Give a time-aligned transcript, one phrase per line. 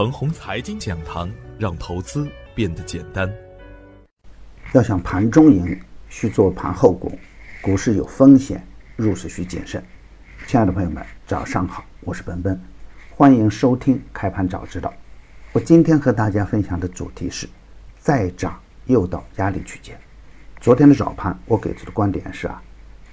[0.00, 3.30] 腾宏财经讲堂，让投资变得简单。
[4.72, 7.12] 要想盘中赢，需做盘后功。
[7.60, 8.66] 股市有风险，
[8.96, 9.84] 入市需谨慎。
[10.46, 12.58] 亲爱的朋友们，早上好，我是奔奔，
[13.10, 14.90] 欢迎收听开盘早知道。
[15.52, 17.46] 我今天和大家分享的主题是：
[17.98, 19.94] 再涨又到压力区间。
[20.62, 22.62] 昨天的早盘，我给出的观点是啊，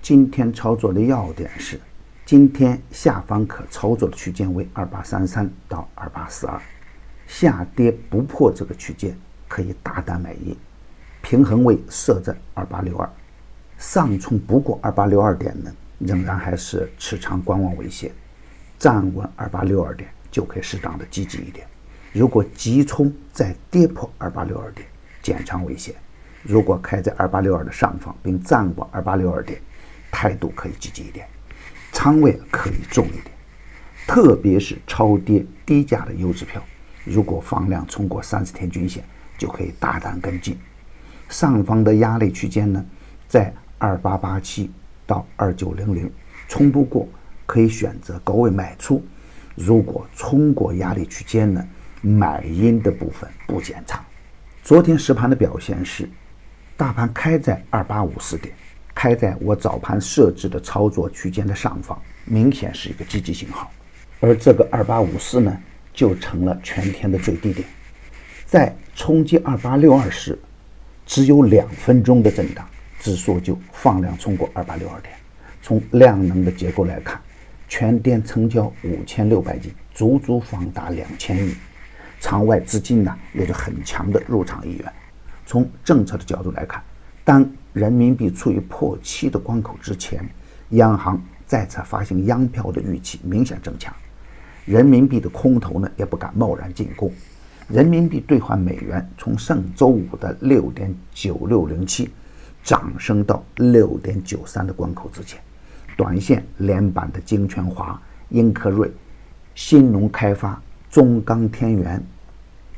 [0.00, 1.80] 今天操作的要点是。
[2.24, 6.60] 今天下方可操作的区间为二八三三到二八四二，
[7.26, 9.16] 下跌不破这个区间
[9.48, 10.56] 可以大胆买进，
[11.22, 13.08] 平衡位设在二八六二，
[13.78, 18.10] 上冲不过二八六二点呢，仍然还是持仓观望为先，
[18.78, 21.66] 站稳二八六二点就可以适当的积极一点，
[22.12, 24.86] 如果急冲再跌破二八六二点，
[25.22, 25.94] 减仓为先，
[26.42, 29.60] 如果开在二八六二的上方并站稳二八六二点，
[30.10, 31.26] 态度可以积极一点。
[31.92, 33.30] 仓位可以重一点，
[34.06, 36.62] 特别是超跌低价的优质票，
[37.06, 39.02] 如果放量冲过三十天均线，
[39.38, 40.58] 就可以大胆跟进。
[41.28, 42.84] 上方的压力区间呢，
[43.28, 44.70] 在二八八七
[45.06, 46.10] 到二九零零，
[46.48, 47.08] 冲不过
[47.46, 49.02] 可以选择高位卖出。
[49.54, 51.66] 如果冲过压力区间呢，
[52.02, 54.04] 买阴的部分不减仓。
[54.62, 56.10] 昨天实盘的表现是，
[56.76, 58.52] 大盘开在二八五四点。
[58.94, 63.70] 开在我早盘设置的操作区间的上方，明显是一个积极信号，
[64.20, 65.54] 而这个二八五四呢，
[65.96, 67.66] 就成了全天的最低点。
[68.44, 70.38] 在冲击二八六二时，
[71.04, 72.64] 只有两分钟的震荡，
[73.00, 75.12] 指数就放量冲过二八六二点。
[75.60, 77.20] 从量能的结构来看，
[77.68, 81.56] 全天成交五千六百亿，足足放大两千亿，
[82.20, 84.92] 场外资金呢有着很强的入场意愿。
[85.44, 86.80] 从政策的角度来看，
[87.24, 90.24] 当人民币处于破七的关口之前，
[90.70, 93.92] 央行再次发行央票的预期明显增强，
[94.66, 97.10] 人民币的空头呢也不敢贸然进攻，
[97.68, 102.10] 人民币兑换美元从上周五的六点九六零七
[102.62, 105.40] 涨升到六点九三的关口之前，
[105.96, 107.98] 短线连板的金泉华、
[108.28, 108.92] 英科瑞、
[109.54, 110.60] 新农开发、
[110.90, 112.04] 中钢天元、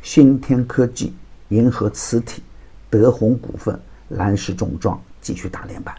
[0.03, 1.13] 新天科技、
[1.49, 2.43] 银河磁体、
[2.89, 3.77] 德宏股份。
[4.13, 5.95] 蓝石重装继续打连板，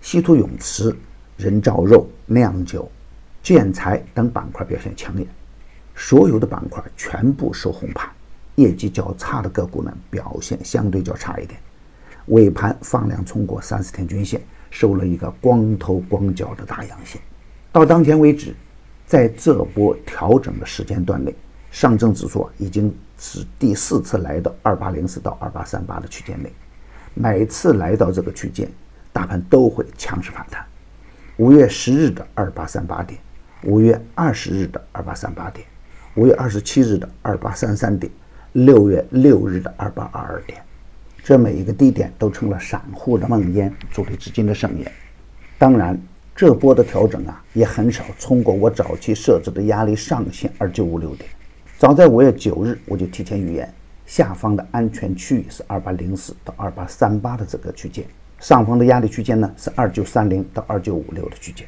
[0.00, 0.96] 稀土永磁、
[1.36, 2.88] 人造肉、酿酒、
[3.42, 5.26] 建材等板块表现抢眼，
[5.96, 8.08] 所有的板块全部收红盘，
[8.54, 11.58] 业绩较差的个股呢表现相对较差一点。
[12.26, 17.20] 尾盘放量冲过三十天均线，收了一个光头光脚的大阳线。
[17.72, 18.54] 到当前为止，
[19.06, 21.34] 在这波调整的时间段内，
[21.72, 26.52] 上证指数已经是第四次来到二八零四到二八三八的区间内。
[27.14, 28.70] 每次来到这个区间，
[29.12, 30.64] 大盘都会强势反弹。
[31.38, 33.18] 五月十日的二八三八点，
[33.64, 35.66] 五月二十日的二八三八点，
[36.14, 38.10] 五月二十七日的二八三三点，
[38.52, 40.60] 六月六日的二八二二点，
[41.22, 44.90] 这每一个低点都成了散户的梦魇，主力资金的盛宴。
[45.58, 45.96] 当然，
[46.34, 51.30] 这波的调整啊，也很少冲过我早期设置的压力上限二九五六点。
[51.78, 53.72] 早在五月九日，我就提前预言。
[54.04, 58.04] 下方的安全区域是二八零四到二八三八的这个区间，
[58.40, 61.66] 上方的压力区间呢是二九三零到二九五六的区间。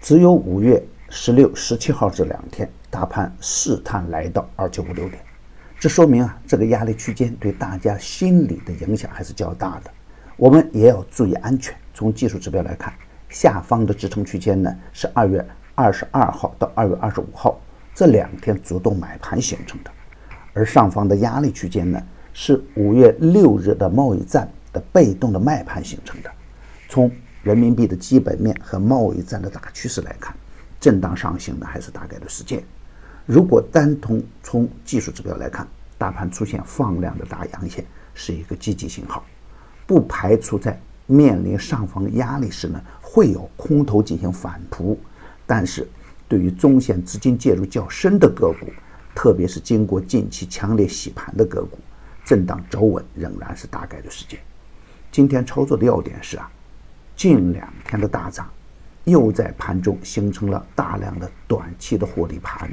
[0.00, 0.82] 只有五月
[1.16, 5.22] 十六、十七号这两天，大盘试探来到二九五六点，
[5.78, 9.90] 这说明啊，这个压力区间对大家心理的影响还是较大的。
[10.36, 11.72] 我们也要注意安全。
[11.94, 12.92] 从技术指标来看，
[13.28, 17.60] 下方的支撑区间呢是二月二十二号到二月二十五号
[17.94, 19.90] 这两天主动买盘形成的。
[20.52, 22.02] 而上方的压力区间呢，
[22.32, 26.30] 是五月六日的贸易战的被动的卖盘形成的。
[26.88, 27.08] 从
[27.44, 30.34] 人民币的基本面和贸易战的大趋势来看，
[30.84, 32.62] 震荡上行呢还是大概率事件。
[33.24, 39.24] 如果单从从技术指标来看，大盘出现放量的大阳线是一个积极信号，
[39.86, 45.00] 不排除在面临上方压力时呢会有空头进行反扑。
[45.46, 45.88] 但是
[46.28, 48.66] 对于中线资金介入较深的个股，
[49.14, 51.78] 特别是经过近期强烈洗盘的个股，
[52.26, 54.38] 震荡走稳仍然是大概率事件。
[55.10, 56.50] 今天操作的要点是啊，
[57.16, 58.50] 近两天的大涨，
[59.04, 62.70] 又在盘中形成了大量的短期的获利盘，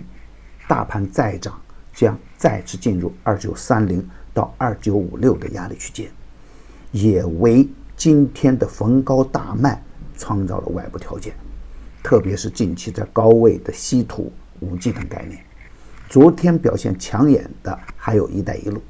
[0.68, 1.60] 大盘再涨
[1.94, 6.10] 将再次进入二九三零到二九五六的压力区间，
[6.92, 7.68] 也为
[7.98, 9.84] 今天的逢高大卖
[10.18, 11.34] 创造了外部条件。
[12.02, 15.44] 特别是近期在高位的稀土、五 G 等概念。
[16.10, 18.82] 昨天表现抢眼的还有一带一路，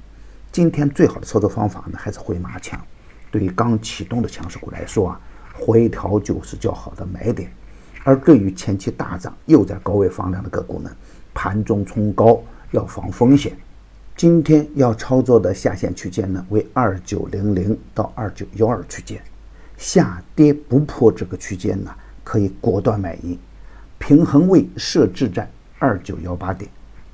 [0.52, 2.80] 今天最好的操作方法呢还是回马枪。
[3.30, 5.22] 对于刚启动的强势股来说啊，
[5.54, 7.52] 回调就是较好的买点。
[8.04, 10.90] 而对于前期大涨又在高位放量的个股呢，
[11.34, 13.56] 盘中冲高要防风险。
[14.16, 19.22] 今天要操作的下限区间呢为二九零零到二九幺二区间，
[19.78, 21.94] 下跌不破这个区间呢，
[22.24, 23.40] 可以果断买进。
[23.98, 25.50] 平衡位设置在
[25.80, 26.70] 二九幺八点，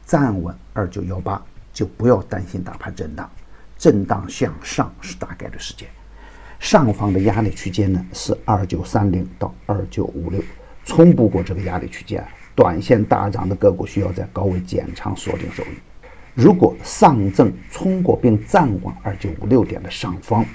[0.05, 1.41] 站稳二九幺八
[1.73, 3.29] 就不要担心大盘震荡，
[3.77, 5.87] 震荡向上是大概率事件。
[6.59, 10.41] 上方的压力区间呢是二九三零到二九五六，
[10.83, 12.25] 冲不过这个压力区间，
[12.55, 15.77] 短线大涨的个股需要在高位减仓锁定收益。
[16.33, 20.45] 如果上证冲过并站稳二九五六点的上方，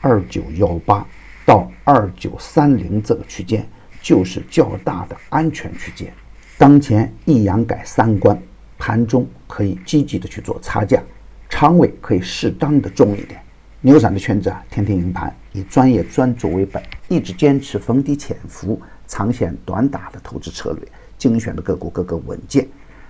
[0.00, 1.06] 二九幺八
[1.46, 3.66] 到二九三零这个区间
[4.02, 6.12] 就是较大的安全区间。
[6.58, 8.38] 当前一阳改三关，
[8.78, 11.02] 盘中可以积极的去做差价，
[11.48, 13.43] 仓位可以适当的重一点。
[13.86, 20.88] 牛散的圈子啊，天天赢盘，以专业专注为本，一直坚持逢低潜伏、长线短打的投资策略，
[21.18, 22.66] 精选的个股个个稳健。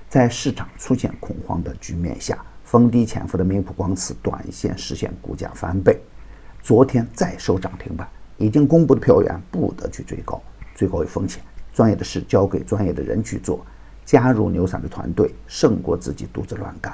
[0.09, 5.97] 在市场出现恐慌的局面下，逢低潜伏的明普光磁短线实现股价翻倍，
[6.61, 8.09] 昨天再收涨停板。
[8.37, 10.43] 已经公布的票源不得去追高，
[10.75, 11.41] 追高有风险。
[11.73, 13.65] 专业的事交给专业的人去做，
[14.05, 16.93] 加入牛散的团队胜过自己独自乱干。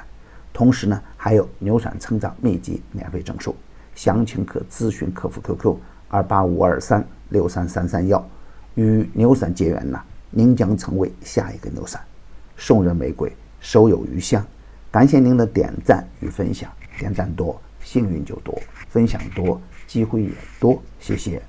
[0.53, 3.55] 同时呢，还有牛散成长秘籍免费赠送，
[3.95, 5.77] 详情可咨询客服 QQ
[6.09, 8.23] 二八五二三六三三三幺。
[8.75, 12.01] 与牛散结缘呢，您将成为下一个牛散。
[12.55, 14.45] 送人玫瑰，手有余香。
[14.89, 18.53] 感谢您的点赞与分享，点赞多，幸运就多；
[18.87, 20.81] 分享多，机会也多。
[20.99, 21.41] 谢谢。